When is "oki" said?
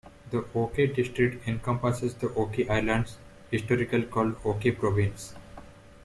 0.55-0.87, 2.33-2.67, 4.43-4.71